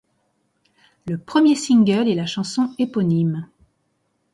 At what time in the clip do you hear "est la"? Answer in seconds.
2.09-2.25